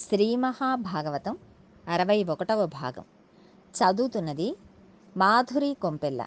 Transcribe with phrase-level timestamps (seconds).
[0.00, 1.36] శ్రీ మహాభాగవతం
[1.88, 3.04] అరవై ఒకటవ భాగం.
[3.74, 4.56] చదువుతున్నది
[5.16, 6.26] మాధురి కొంపెల్ల.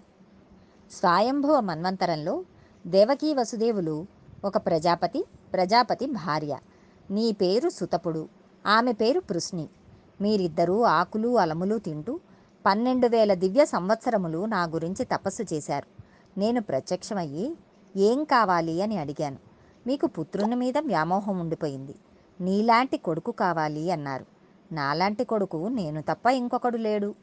[0.91, 2.45] స్వయంభవ మన్వంతరంలో
[2.87, 4.05] దేవకీ వసుదేవులు
[4.45, 6.57] ఒక ప్రజాపతి ప్రజాపతి భార్య.
[7.11, 8.29] నీ పేరు సుతపుడు
[8.65, 9.69] ఆమె పేరు పృష్ణి
[10.21, 12.19] మీరిద్దరూ ఆకులు అలములు తింటూ
[12.65, 15.87] పన్నెండు వేల దివ్య సంవత్సరములు నా గురించి తపస్సు చేశారు.
[16.39, 17.57] నేను ప్రత్యక్షమయ్యి
[17.95, 19.37] ఏం కావాలి అని అడిగాను.
[19.87, 21.95] మీకు పుత్రుని మీద వ్యామోహం ఉండిపోయింది.
[22.43, 24.25] నీలాంటి కొడుకు కావాలి అన్నారు.
[24.71, 27.15] నాలాంటి కొడుకు నేను తప్ప ఇంకొకడు లేడు.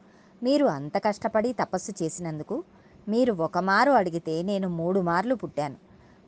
[0.42, 2.64] మీరు అంత కష్టపడి తపస్సు చేసినందుకు
[3.08, 5.76] మీరు ఒకమారు అడిగితే నేను మూడు మార్లు పుట్టాను.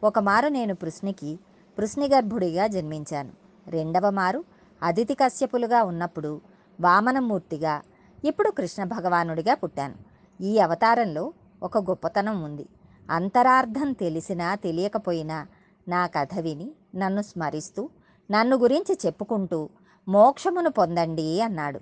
[0.04, 1.38] ఒకమారు నేను పృష్ణికి
[1.78, 3.30] పృష్ణిగర్భుడిగా జన్మించాను.
[3.66, 4.44] రెండవ మారు
[4.82, 6.40] అతిథి కశ్యపులుగా ఉన్నప్పుడు
[6.80, 7.82] వామనమూర్తిగా
[8.24, 9.94] ఇప్పుడు కృష్ణ భగవానుడిగా పుట్టాను.
[10.40, 12.66] ఈ అవతారంలో ఒక గొప్పతనం ఉంది.
[13.10, 15.46] అంతరార్థం తెలిసినా తెలియకపోయినా
[15.88, 17.88] నా కథ విని నన్ను స్మరిస్తూ
[18.32, 19.58] నన్ను గురించి చెప్పుకుంటూ
[20.06, 21.80] మోక్షమును పొందండి అన్నాడు.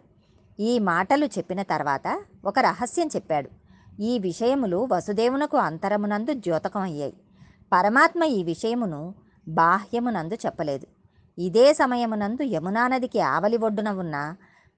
[0.58, 2.06] ఈ మాటలు చెప్పిన తర్వాత
[2.44, 3.50] ఒక రహస్యం చెప్పాడు.
[4.00, 7.14] ఈ విషయములు వసుదేవునకు అంతరమునందు ద్యోతకం అయ్యాయి
[7.72, 9.00] పరమాత్మ ఈ విషయమును
[9.46, 10.86] బాహ్యమునందు చెప్పలేదు.
[11.38, 14.16] ఇదే సమయమునందు యమునా నదికి ఆవలి ఒడ్డున ఉన్న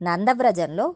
[0.01, 0.87] నందవ్రజంలో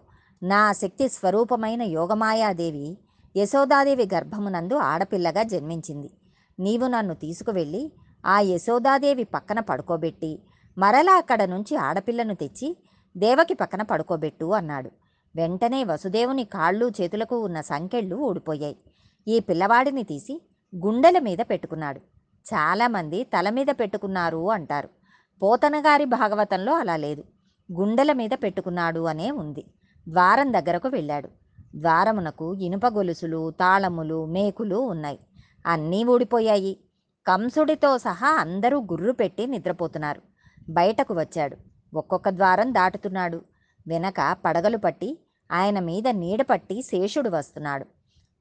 [0.42, 2.88] నా శక్తి స్వరూపమైన యోగమాయాదేవి
[3.34, 6.10] యశోదాదేవి గర్భమునందు ఆడపిల్లగా జన్మించింది.
[6.58, 7.82] నీవు నన్ను తీసుకువెళ్ళి
[8.24, 10.32] ఆ యశోదాదేవి పక్కన పడుకోబెట్టి
[10.78, 12.76] మరలా అక్కడ నుంచి ఆడపిల్లను తెచ్చి
[13.16, 14.90] దేవకి పక్కన పడుకోబెట్టు అన్నాడు.
[15.36, 18.76] వెంటనే వసుదేవుని కాళ్ళు చేతులకు ఉన్న సంకెళ్ళు ఊడిపోయాయి.
[19.28, 20.42] ఈ పిల్లవాడిని తీసి
[20.76, 22.00] గుండెల మీద పెట్టుకున్నాడు.
[22.54, 24.88] చాలామంది తల మీద పెట్టుకున్నారు అంటారు.
[25.42, 27.24] పోతనగారి భాగవతంలో అలా లేదు.
[27.72, 29.64] గుండెల మీద పెట్టుకున్నాడు అనే ఉంది.
[30.08, 31.28] ద్వారం దగ్గరకు వెళ్ళాడు.
[31.74, 35.18] ద్వారమునకు ఇనుప గొలుసులు తాళములు మేకులు ఉన్నాయి.
[35.66, 36.80] అన్నీ ఊడిపోయాయి.
[37.26, 40.35] కంసుడితో సహా అందరూ గుర్రు పెట్టి నిద్రపోతున్నారు.
[40.68, 41.56] బయటకు వచ్చాడు.
[41.94, 43.42] ఒక్కొక్క ద్వారం దాటుతున్నాడు.
[43.88, 45.18] వెనక పడగలు పట్టి
[45.52, 47.86] ఆయన మీద నీడ పట్టి శేషుడు వస్తున్నాడు.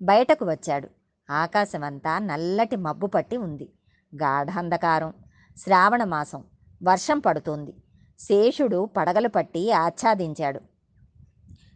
[0.01, 0.89] బయటకు వచ్చాడు.
[1.31, 3.69] ఆకాశమంతా నల్లటి మబ్బు పట్టి ఉంది.
[4.15, 5.13] గాఢాంధకారం.
[5.57, 6.43] శ్రావణ మాసం.
[6.83, 7.73] వర్షం పడుతోంది.
[8.19, 10.61] శేషుడు పడగలు పట్టి ఆచ్ఛాదించాడు.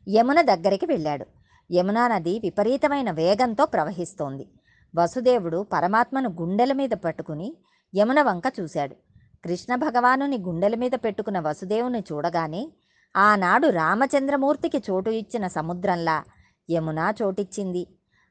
[0.09, 1.25] యమున దగ్గరికి వెళ్ళాడు.
[1.73, 4.47] యమునా నది విపరీతమైన వేగంతో ప్రవహిస్తోంది.
[4.95, 7.57] వసుదేవుడు పరమాత్మను గుండెల మీద పట్టుకుని
[7.97, 8.95] యమున వంక చూశాడు.
[9.45, 12.71] కృష్ణ భగవానుని గుండెల మీద పెట్టుకున్న వసుదేవుని చూడగానే
[13.15, 16.23] ఆనాడు రామచంద్రమూర్తికి చోటు ఇచ్చిన సముద్రంలా
[16.71, 17.87] యమున చోటిచ్చింది.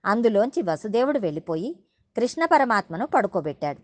[0.06, 1.84] అందులోంచి వసుదేవుడు వెళ్ళిపోయి
[2.16, 3.78] కృష్ణ పరమాత్మను పడుకోబెట్టాడు.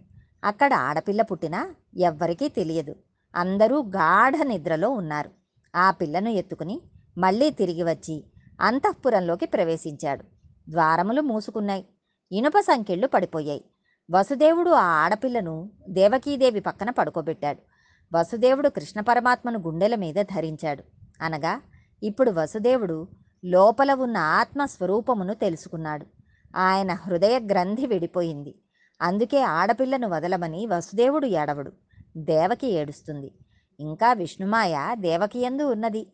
[0.44, 2.96] అక్కడ ఆడపిల్ల పుట్టినా ఎవ్వరికీ తెలియదు.
[3.36, 5.30] అందరూ గాఢ నిద్రలో ఉన్నారు.
[5.76, 6.82] ఆ పిల్లను ఎత్తుకుని
[7.18, 8.24] మళ్ళీ తిరిగి వచ్చి
[8.60, 10.24] అంతఃపురంలోకి ప్రవేశించాడు.
[10.70, 11.86] ద్వారములు మూసుకున్నాయి.
[12.32, 13.64] ఇనుప సంకెళ్ళు పడిపోయాయి.
[14.10, 17.58] వసుదేవుడు ఆ ఆడపిల్లను దేవకీదేవి పక్కన పడుకోబెట్టాడు.
[18.16, 20.82] వసుదేవుడు కృష్ణ పరమాత్మను గుండెల మీద ధరించాడు.
[21.20, 21.60] అనగా
[22.02, 23.08] ఇప్పుడు వసుదేవుడు
[23.44, 26.06] లోపల ఉన్న ఆత్మ స్వరూపమును తెలుసుకున్నాడు.
[26.56, 28.54] ఆయన హృదయ గ్రంథి విడిపోయింది.
[29.02, 31.72] అందుకే ఆడపిల్లను వదలమని వసుదేవుడు ఏడవడు.
[32.16, 33.34] దేవకి ఏడుస్తుంది.
[33.80, 36.12] ఇంకా విష్ణుమాయ దేవకియందు ఉన్నది.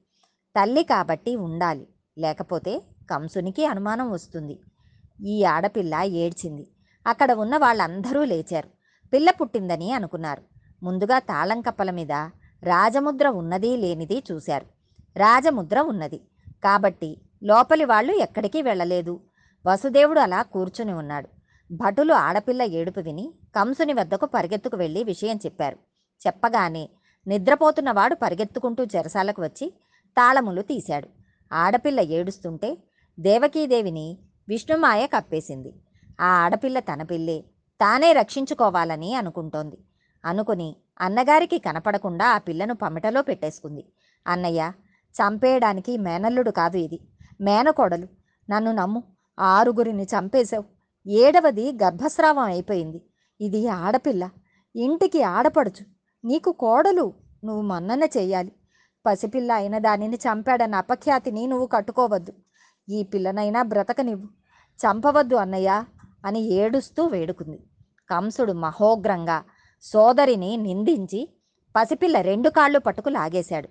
[0.57, 1.89] తల్లి కాబట్టి ఉండాలి.
[2.19, 4.61] లేకపోతే కంసునికి అనుమానం వస్తుంది.
[5.25, 6.69] ఈ ఆడపిల్ల ఏడ్చింది.
[7.07, 8.69] అక్కడ ఉన్న వాళ్ళందరూ లేచారు.
[9.13, 10.43] పిల్ల పుట్టిందని అనుకున్నారు.
[10.83, 12.13] ముందుగా తాళం కప్పల మీద
[12.63, 14.67] రాజముద్ర ఉన్నది లేనిది చూశారు.
[15.17, 16.21] రాజముద్ర ఉన్నది.
[16.65, 19.21] కాబట్టి లోపలి వాళ్ళు ఎక్కడికి వెళ్ళలేదు.
[19.67, 21.29] వసుదేవుడు అలా కూర్చుని ఉన్నాడు.
[21.73, 25.77] భటులు ఆడపిల్ల ఏడుపు విని కంసుని వద్దకు పరిగెత్తుకు వెళ్ళి విషయం చెప్పారు.
[26.27, 26.91] చెప్పగానే
[27.27, 29.73] నిద్రపోతున్నవాడు పరిగెత్తుకుంటూ చెరసాలకు వచ్చి
[30.17, 31.09] తాళములు తీశాడు.
[31.53, 32.79] ఆడపిల్ల ఏడుస్తుంటే
[33.21, 34.19] దేవకీదేవిని
[34.49, 35.73] విష్ణుమాయ కప్పేసింది.
[36.21, 37.41] ఆ ఆడపిల్ల తన పిల్లే.
[37.81, 39.79] తానే రక్షించుకోవాలని అనుకుంటోంది.
[40.25, 43.93] అనుకుని అన్నగారికి కనపడకుండా ఆ పిల్లను పమిటలో పెట్టేసుకుంది.
[44.27, 44.73] అన్నయ్య
[45.15, 47.01] చంపేయడానికి మేనల్లుడు కాదు ఇది.
[47.41, 48.09] మేనకోడలు.
[48.51, 49.03] నన్ను నమ్ము.
[49.41, 50.65] ఆరుగురిని చంపేశావు.
[51.07, 53.03] ఏడవది గర్భస్రావం అయిపోయింది.
[53.41, 54.31] ఇది ఆడపిల్ల.
[54.77, 55.87] ఇంటికి ఆడపడుచు.
[56.25, 57.15] నీకు కోడలు.
[57.45, 58.53] నువ్వు మన్నన చేయాలి
[59.07, 62.33] పసిపిల్ల అయిన దానిని చంపాడన్న అపఖ్యాతిని నువ్వు కట్టుకోవద్దు.
[62.89, 64.27] ఈ పిల్లనైనా బ్రతకనివ్వు.
[64.81, 65.85] చంపవద్దు అన్నయ్య.
[66.25, 67.59] అని ఏడుస్తూ వేడుకుంది.
[68.11, 69.45] కంసుడు మహోగ్రంగా
[69.83, 71.35] సోదరిని నిందించి
[71.77, 73.69] పసిపిల్ల రెండు కాళ్ళు పట్టుకు లాగేశాడు.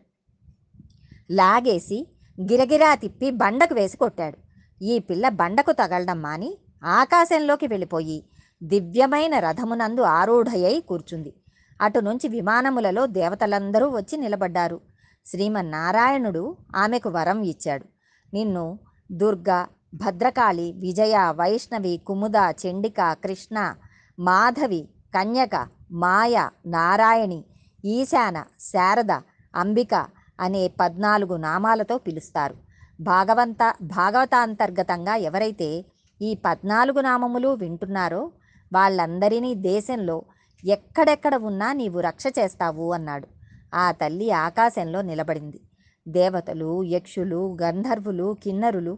[1.31, 2.07] లాగేసి
[2.41, 4.37] గిరగిరా తిప్పి బండకు వేసి కొట్టాడు.
[4.83, 8.29] ఈ పిల్ల బండకు తగలడం మాని ఆకాశంలోకి వెళ్ళిపోయి
[8.63, 11.33] దివ్యమైన రథమునందు ఆరూఢయై కూర్చుంది.
[11.81, 14.81] అటు నుంచి విమానములలో దేవతలందరూ వచ్చి నిలబడ్డారు.
[15.25, 17.85] శ్రీమన్నారాయణుడు ఆమెకు వరం ఇచ్చాడు.
[18.33, 18.79] నిన్ను
[19.11, 23.75] దుర్గా భద్రకాళి విజయ వైష్ణవి కుముద చండిక కృష్ణ
[24.19, 27.45] మాధవి కన్యక మాయ నారాయణి
[27.85, 29.11] ఈశాన శారద
[29.55, 29.93] అంబిక
[30.39, 32.55] అనే పద్నాలుగు నామాలతో పిలుస్తారు.
[33.01, 35.85] భాగవంత భాగవతాంతర్గతంగా ఎవరైతే
[36.21, 38.31] ఈ పద్నాలుగు నామములు వింటున్నారో
[38.73, 40.23] వాళ్ళందరినీ దేశంలో
[40.63, 43.27] ఎక్కడెక్కడ ఉన్నా నీవు రక్ష చేస్తావు అన్నాడు.
[43.73, 45.59] ఆ తల్లి ఆకాశంలో నిలబడింది.
[46.07, 48.97] దేవతలు యక్షులు గంధర్వులు కిన్నరులు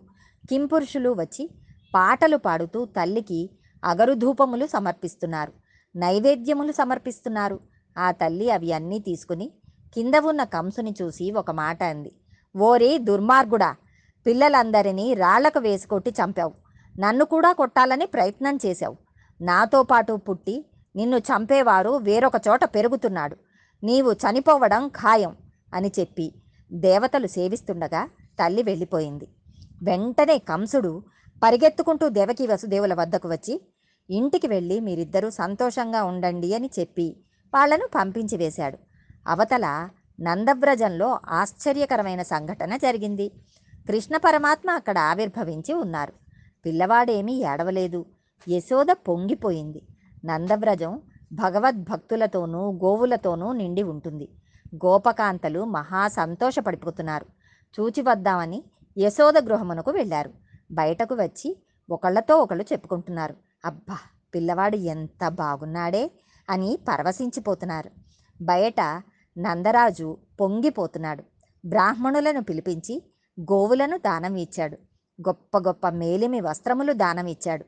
[0.49, 1.49] కింపురుషులు వచ్చి
[1.95, 3.49] పాటలు పాడుతూ తల్లికి
[3.83, 5.53] అగరుధూపములు సమర్పిస్తున్నారు.
[5.95, 7.59] నైవేద్యములు సమర్పిస్తున్నారు.
[7.97, 9.51] ఆ తల్లి అవి అన్నీ తీసుకుని
[9.93, 12.11] కింద ఉన్న కంసుని చూసి ఒక మాట అంది.
[12.57, 13.75] ఓరి దుర్మార్గుడా
[14.25, 16.53] పిల్లలందరినీ రాళ్ళకు వేసుకొట్టి చంపావు.
[16.99, 18.97] నన్ను కూడా కొట్టాలని ప్రయత్నం చేశావు.
[19.41, 20.65] నాతో పాటు పుట్టి
[20.95, 23.37] నిన్ను చంపేవారు వేరొక చోట పెరుగుతున్నాడు.
[23.83, 25.35] నీవు చనిపోవడం ఖాయం
[25.73, 26.33] అని చెప్పి
[26.73, 28.09] దేవతలు సేవిస్తుండగా
[28.39, 29.27] తల్లి వెళ్ళిపోయింది.
[29.83, 31.03] వెంటనే కంసుడు
[31.43, 33.61] పరిగెత్తుకుంటూ దేవకి వసుదేవుల వద్దకు వచ్చి
[34.09, 37.17] ఇంటికి వెళ్ళి మీరిద్దరూ సంతోషంగా ఉండండి అని చెప్పి
[37.53, 38.77] వాళ్ళను పంపించి వేశాడు.
[39.27, 39.89] అవతల
[40.21, 43.31] నందవ్రజంలో ఆశ్చర్యకరమైన సంఘటన జరిగింది.
[43.87, 46.13] కృష్ణ పరమాత్మ అక్కడ ఆవిర్భవించి ఉన్నారు.
[46.65, 48.05] పిల్లవాడేమీ ఏడవలేదు.
[48.49, 49.81] యశోద పొంగిపోయింది.
[50.25, 51.01] నందవ్రజం
[51.33, 54.29] భగవద్భక్తులతోనూ గోవులతోనూ నిండి ఉంటుంది.
[54.75, 57.25] గోపకాంతలు మహా సంతోషపడిపోతున్నారు.
[57.79, 58.63] చూచి వద్దామని
[58.97, 60.29] యశోద గృహమునకు వెళ్ళారు.
[60.71, 63.35] బయటకు వచ్చి ఒకళ్ళతో ఒకళ్ళు చెప్పుకుంటున్నారు.
[63.65, 63.97] అబ్బా
[64.35, 66.11] పిల్లవాడు ఎంత బాగున్నాడే
[66.49, 67.89] అని పరవశించిపోతున్నారు.
[68.41, 69.03] బయట
[69.37, 71.23] నందరాజు పొంగిపోతున్నాడు.
[71.65, 74.77] బ్రాహ్మణులను పిలిపించి గోవులను దానం ఇచ్చాడు.
[75.21, 77.65] గొప్ప గొప్ప మేలిమి వస్త్రములు దానం ఇచ్చాడు.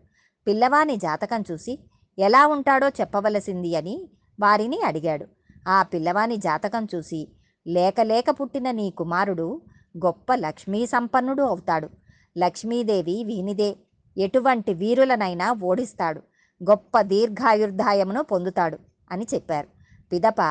[0.47, 1.79] పిల్లవాని జాతకం చూసి
[2.19, 4.09] ఎలా ఉంటాడో చెప్పవలసింది అని
[4.39, 5.27] వారిని అడిగాడు.
[5.67, 7.31] ఆ పిల్లవాని జాతకం చూసి
[7.67, 9.61] లేక లేక పుట్టిన నీ కుమారుడు
[9.97, 11.89] గొప్ప లక్ష్మీ సంపన్నుడు అవుతాడు.
[12.37, 13.75] లక్ష్మీదేవి వీనిదే.
[14.17, 16.21] ఎటువంటి వీరులనైనా ఓడిస్తాడు.
[16.63, 18.79] గొప్ప దీర్ఘాయుర్ధాయమును పొందుతాడు
[19.11, 19.67] అని చెప్పారు.
[20.11, 20.41] పిదప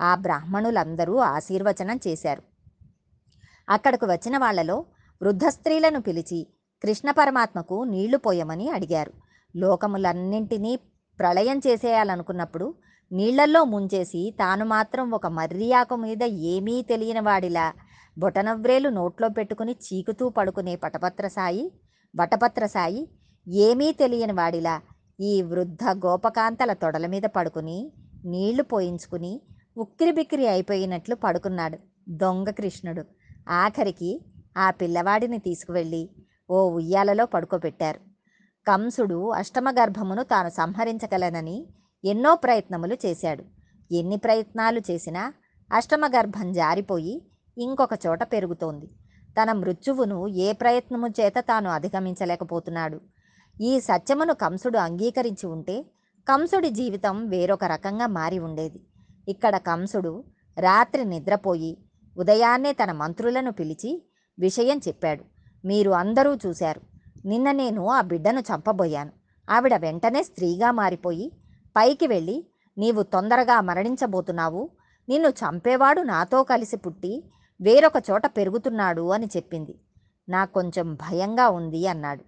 [0.00, 2.42] ఆ బ్రాహ్మణులందరూ ఆశీర్వచనం చేశారు.
[3.68, 4.84] అక్కడకు వచ్చిన వాళ్ళలో
[5.22, 6.46] వృద్ధ స్త్రీలను పిలిచి
[6.82, 9.12] కృష్ణ పరమాత్మకు నీళ్ళు పోయమని అడిగారు.
[9.56, 10.76] లోకములన్నింటినీ
[11.18, 12.74] ప్రళయం చేసేయాలనుకున్నప్పుడు
[13.12, 17.72] నీళ్ళల్లో ముంచేసి తాను మాత్రం ఒక మర్రియాకు మీద ఏమీ తెలియని వాడిలా
[18.18, 21.72] బొటనవ్రేలు నోట్లో పెట్టుకుని చీకుతూ పడుకునే పటపత్ర సాయి
[22.16, 23.08] వటపత్ర సాయి
[23.48, 24.80] ఏమీ తెలియని వాడిలా
[25.20, 27.92] ఈ వృద్ధ గోపకాంతల తొడల మీద పడుకుని
[28.24, 29.42] నీళ్ళు పోయించుకుని
[29.78, 31.78] ఉక్కిరిబిక్కిరి అయిపోయినట్లు పడుకున్నాడు
[32.08, 33.04] దొంగ కృష్ణుడు.
[33.48, 34.20] ఆఖరికి
[34.56, 36.10] ఆ పిల్లవాడిని తీసుకువెళ్ళి
[36.50, 38.00] ఓ ఉయ్యాలలో పడుకోబెట్టారు.
[38.66, 41.66] కంసుడు అష్టమగర్భమును తాను సంహరించగలనని
[42.04, 43.44] ఎన్నో ప్రయత్నములు చేశాడు.
[43.94, 45.32] ఎన్ని ప్రయత్నాలు చేసినా
[45.72, 47.22] అష్టమగర్భం జారిపోయి
[47.60, 48.86] ఇంకొక చోట పెరుగుతోంది.
[49.42, 53.00] తన మృత్యువును ఏ ప్రయత్నము చేత తాను అధిగమించలేకపోతున్నాడు.
[53.60, 55.82] ఈ సత్యమును కంసుడు అంగీకరించి ఉంటే
[56.28, 58.80] కంసుడి జీవితం వేరొక రకంగా మారి ఉండేది.
[59.28, 60.24] ఇక్కడ కంసుడు
[60.58, 61.78] రాత్రి నిద్రపోయి
[62.18, 64.02] ఉదయాన్నే తన మంత్రులను పిలిచి
[64.38, 65.24] విషయం చెప్పాడు.
[65.64, 66.80] మీరు అందరూ చూశారు.
[67.26, 69.10] నిన్న నేను ఆ బిడ్డను చంపబోయాను.
[69.50, 71.32] ఆవిడ వెంటనే స్త్రీగా మారిపోయి
[71.76, 72.46] పైకి వెళ్ళి
[72.78, 74.70] నీవు తొందరగా మరణించబోతున్నావు.
[75.08, 77.24] నిన్ను చంపేవాడు నాతో కలిసి పుట్టి
[77.60, 79.74] వేరొక చోట పెరుగుతున్నాడు అని చెప్పింది.
[80.28, 82.24] నాకు కొంచెం భయంగా ఉంది అన్నాడు.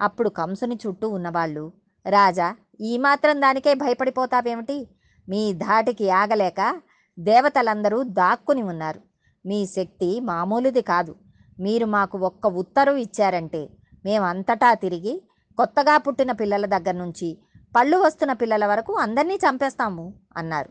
[0.00, 1.72] అప్పుడు కంసుని చుట్టూ ఉన్నవాళ్ళు
[2.06, 4.88] రాజా ఈ మాత్రం దానికే భయపడిపోతావేమిటి?
[5.28, 6.80] మీ ధాటికి ఆగలేక
[7.18, 9.00] దేవతలందరూ దాక్కుని ఉన్నారు.
[9.46, 11.16] మీ శక్తి మామూలుది కాదు.
[11.60, 13.68] మీరు మాకు ఒక్క ఉత్తరు ఇచ్చారంటే
[14.04, 15.22] మేమంతటా తిరిగి
[15.56, 17.38] కొత్తగా పుట్టిన పిల్లల దగ్గర నుంచి
[17.76, 20.70] పళ్ళు వస్తున్న పిల్లల వరకు అందరినీ చంపేస్తాము అన్నారు.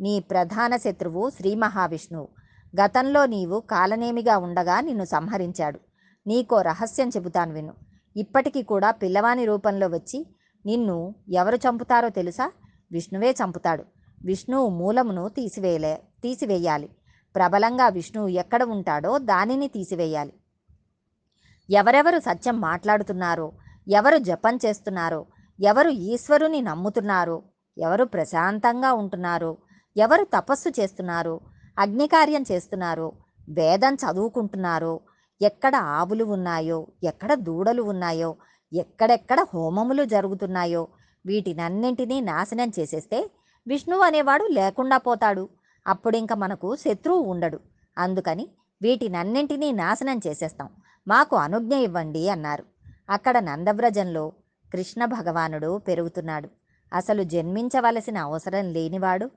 [0.00, 2.28] నీ ప్రధాన శత్రువు శ్రీ మహావిష్ణువు.
[2.82, 5.80] గతంలో నీవు కాలనేమిగా ఉండగా నిన్ను సంహరించాడు.
[6.26, 7.74] నీకో రహస్యం చెబుతాను విను.
[8.16, 10.26] ఇప్పటికీ కూడా పిల్లవాని రూపంలో వచ్చి
[10.66, 12.52] నిన్ను ఎవరు చంపుతారో తెలుసా?
[12.92, 13.84] విష్ణువే చంపుతాడు.
[14.24, 16.88] విష్ణువు మూలమును తీసివేయలే తీసివేయాలి.
[17.34, 20.32] ప్రబలంగా విష్ణువు ఎక్కడ ఉంటాడో దానిని తీసివేయాలి.
[21.70, 23.52] ఎవరెవరు సత్యం మాట్లాడుతున్నారో
[23.88, 25.26] ఎవరు జపం చేస్తున్నారో
[25.60, 27.42] ఎవరు ఈశ్వరుని నమ్ముతున్నారో
[27.78, 29.56] ఎవరు ప్రశాంతంగా ఉంటున్నారో
[29.96, 31.40] ఎవరు తపస్సు చేస్తున్నారో
[31.78, 33.12] అగ్నికార్యం చేస్తున్నారో.
[33.48, 35.00] వేదం చదువుకుంటున్నారో.
[35.42, 38.36] ఎక్కడ ఆవులు ఉన్నాయో ఎక్కడ దూడలు ఉన్నాయో
[38.72, 40.88] ఎక్కడెక్కడ హోమములు జరుగుతున్నాయో
[41.26, 43.30] వీటినన్నింటినీ నాశనం చేసేస్తే
[43.66, 45.48] విష్ణువు అనేవాడు లేకుండా పోతాడు.
[45.86, 47.60] అప్పుడింక మనకు శత్రువు ఉండడు.
[47.98, 48.48] అందుకని
[48.82, 50.68] వీటినన్నింటినీ నాశనం చేసేస్తాం.
[51.08, 52.64] మాకు అనుజ్ఞ ఇవ్వండి అన్నారు.
[53.10, 54.32] అక్కడ నందవ్రజంలో
[54.72, 56.48] కృష్ణ భగవానుడు పెరుగుతున్నాడు.
[56.92, 59.30] అసలు జన్మించవలసిన అవసరం లేనివాడు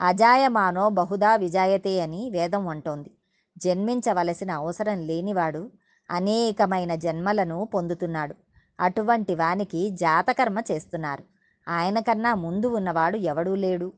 [0.00, 3.10] అజాయమానో బహుదా విజాయతే అని వేదం అంటోంది.
[3.56, 5.62] జన్మించవలసిన అవసరం లేనివాడు
[6.10, 8.34] అనేకమైన జన్మలను పొందుతున్నాడు.
[8.78, 11.24] అటువంటి వానికి జాతకర్మ చేస్తున్నారు.
[11.66, 13.88] ఆయన కన్నా ముందు ఉన్నవాడు ఎవడూ లేడు.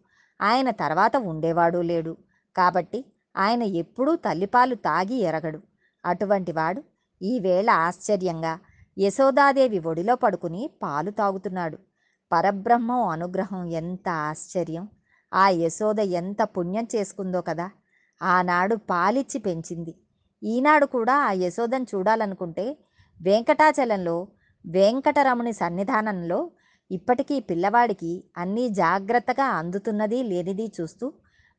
[0.41, 2.13] ఆయన తర్వాత ఉండేవాడు లేడు.
[2.57, 2.99] కాబట్టి
[3.35, 5.61] ఆయన ఎప్పుడూ తల్లిపాలు తాగి ఎరగడు.
[6.05, 6.81] అటువంటి వాడు
[7.21, 8.53] ఈవేళ ఆశ్చర్యంగా
[8.97, 11.79] యశోదాదేవి ఒడిలో పడుకుని పాలు తాగుతున్నాడు.
[12.33, 14.85] పరబ్రహ్మం అనుగ్రహం ఎంత ఆశ్చర్యం!
[15.35, 17.67] ఆ యశోద ఎంత పుణ్యం చేసుకుందో కదా!
[18.21, 19.93] ఆనాడు పాలిచ్చి పెంచింది.
[20.43, 22.65] ఈనాడు కూడా ఆ యశోదను చూడాలనుకుంటే
[23.21, 24.17] వెంకటాచలంలో
[24.65, 26.39] వెంకటరముని సన్నిధానంలో
[26.91, 31.07] ఇప్పటికీ పిల్లవాడికి అన్నీ జాగ్రత్తగా అందుతున్నది లేనిది చూస్తూ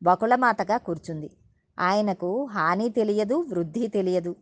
[0.02, 1.30] బకుళమాతగా కూర్చుంది.
[1.78, 4.34] ఆయనకు హాని తెలియదు వృద్ధి తెలియదు.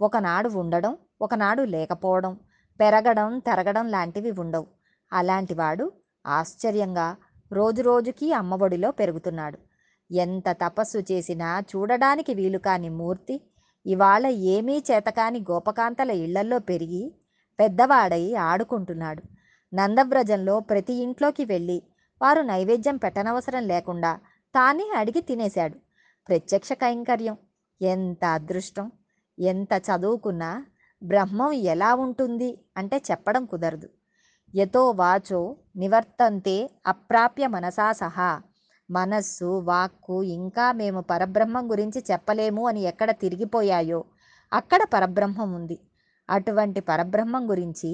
[0.00, 2.32] ఒకనాడు ఉండడం ఒకనాడు లేకపోవడం
[2.80, 4.66] పెరగడం తరగడం లాంటివి ఉండవు.
[5.12, 5.86] అలాంటివాడు
[6.24, 7.06] ఆశ్చర్యంగా
[7.52, 9.58] రోజురోజుకి అమ్మఒడిలో పెరుగుతున్నాడు.
[10.10, 13.40] ఎంత తపస్సు చేసినా చూడడానికి వీలు కాని మూర్తి
[13.86, 17.12] ఇవాళ ఏమీ చేతకాని గోపకాంతల ఇళ్ళల్లో పెరిగి
[17.58, 19.22] పెద్దవాడై ఆడుకుంటున్నాడు.
[19.74, 21.82] నందవ్రజంలో ప్రతి ఇంట్లోకి వెళ్ళి
[22.22, 24.18] వారు నైవేద్యం పెట్టనవసరం లేకుండా
[24.54, 25.76] తానే అడిగి తినేశాడు.
[26.28, 27.36] ప్రత్యక్ష కైంకర్యం
[27.82, 28.92] ఎంత అదృష్టం
[29.38, 30.64] ఎంత చదువుకున్నా
[31.02, 33.88] బ్రహ్మం ఎలా ఉంటుంది అంటే చెప్పడం కుదరదు.
[34.54, 38.42] ఎతో వాచో నివర్తంతే అప్రాప్య మనసా సహా.
[38.90, 44.04] మనస్సు వాక్కు ఇంకా మేము పరబ్రహ్మం గురించి చెప్పలేము అని ఎక్కడ తిరిగిపోయాయో
[44.52, 45.78] అక్కడ పరబ్రహ్మం ఉంది.
[46.30, 47.90] అటువంటి పరబ్రహ్మం గురించి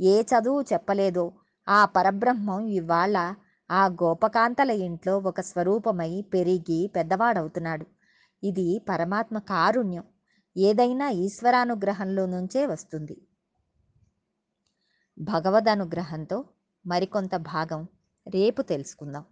[0.00, 1.32] ఏ చదువు చెప్పలేదో
[1.68, 3.34] ఆ పరబ్రహ్మం ఇవాళ
[3.70, 7.86] ఆ గోపకాంతల ఇంట్లో ఒక స్వరూపమై పెరిగి పెద్దవాడవుతున్నాడు.
[8.44, 10.04] ఇది పరమాత్మ కారుణ్యం.
[10.56, 13.16] ఏదైనా ఈశ్వరానుగ్రహంలో నుంచే వస్తుంది.
[15.18, 16.44] భగవద్ అనుగ్రహంతో
[16.86, 17.86] మరికొంత భాగం
[18.28, 19.24] రేపు తెలుసుకుందాం.